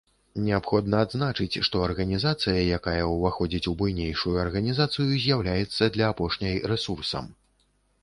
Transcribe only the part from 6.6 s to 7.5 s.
рэсурсам.